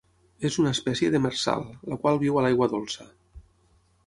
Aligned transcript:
És 0.47 0.55
una 0.61 0.71
espècie 0.75 1.11
demersal, 1.15 1.67
la 1.93 2.01
qual 2.07 2.21
viu 2.27 2.41
a 2.41 2.47
l'aigua 2.47 2.71
dolça. 2.73 3.11